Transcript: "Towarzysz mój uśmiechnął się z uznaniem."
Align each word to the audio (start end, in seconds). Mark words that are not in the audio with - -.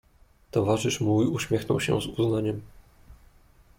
"Towarzysz 0.51 1.01
mój 1.01 1.27
uśmiechnął 1.27 1.79
się 1.79 2.01
z 2.01 2.05
uznaniem." 2.05 2.61